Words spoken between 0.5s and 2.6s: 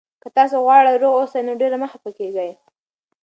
غواړئ روغ اوسئ، نو ډېر مه خفه کېږئ.